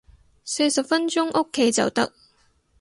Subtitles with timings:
[0.43, 2.11] 四十分鐘屋企就得